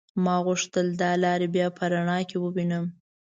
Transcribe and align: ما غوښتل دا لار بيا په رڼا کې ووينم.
ما 0.23 0.35
غوښتل 0.45 0.87
دا 1.01 1.11
لار 1.23 1.41
بيا 1.55 1.67
په 1.77 1.83
رڼا 1.91 2.19
کې 2.29 2.37
ووينم. 2.39 2.85